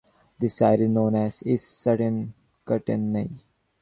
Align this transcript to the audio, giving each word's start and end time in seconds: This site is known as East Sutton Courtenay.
This 0.39 0.55
site 0.55 0.79
is 0.79 0.89
known 0.89 1.13
as 1.13 1.45
East 1.45 1.79
Sutton 1.79 2.33
Courtenay. 2.65 3.29